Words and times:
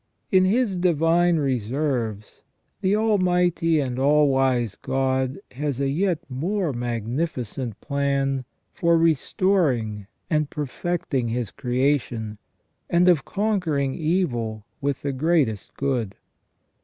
In 0.31 0.45
His 0.45 0.79
divine 0.79 1.37
reserves, 1.37 2.41
the 2.81 2.95
almighty 2.95 3.79
and 3.79 3.99
all 3.99 4.29
wise 4.29 4.75
God 4.75 5.37
has 5.51 5.79
a 5.79 5.89
yet 5.89 6.17
more 6.27 6.73
magnifi 6.73 7.45
cent 7.45 7.79
plan 7.81 8.43
for 8.73 8.97
restoring 8.97 10.07
and 10.27 10.49
perfecting 10.49 11.27
His 11.27 11.51
creation, 11.51 12.39
and 12.89 13.07
of 13.07 13.25
con 13.25 13.59
quering 13.61 13.93
evil 13.93 14.65
with 14.81 15.03
the 15.03 15.13
greatest 15.13 15.71
good. 15.75 16.15